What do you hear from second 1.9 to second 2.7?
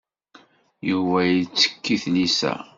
i tlisa.